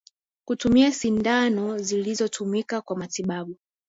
Kutumia 0.45 0.91
sindano 0.91 1.77
zilizotumika 1.77 2.81
kwa 2.81 2.95
matibabu 2.95 3.55